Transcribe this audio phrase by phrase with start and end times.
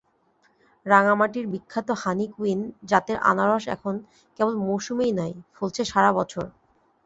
[0.85, 2.59] রাঙামাটির বিখ্যাত হানিকুইন
[2.83, 3.95] জাতের আনারস এখন
[4.39, 6.45] কেবল মৌসুমেই নয়, ফলছে সারা বছর।